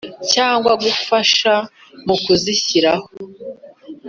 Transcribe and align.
cyangwa 0.33 0.71
gufasha 0.83 1.53
mu 2.05 2.15
kuzishyiraho 2.23 3.07